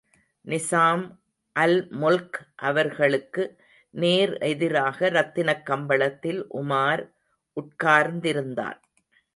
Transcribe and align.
நிசாம் 0.45 1.03
அல்முல்க் 1.59 2.39
அவர்களுக்கு 2.55 3.43
நேர் 3.93 4.37
எதிராக 4.37 5.09
ரத்தினக்கம்பளத்தில் 5.09 6.41
உமார் 6.53 7.03
உட்கார்ந்திருந்தான். 7.57 8.79